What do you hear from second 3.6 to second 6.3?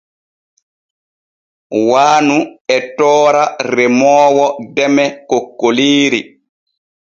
remoowo deme kokkoliiri.